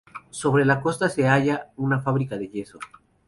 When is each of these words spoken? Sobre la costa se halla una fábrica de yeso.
Sobre 0.31 0.65
la 0.65 0.81
costa 0.81 1.09
se 1.09 1.27
halla 1.27 1.67
una 1.77 2.01
fábrica 2.01 2.35
de 2.35 2.47
yeso. 2.47 2.79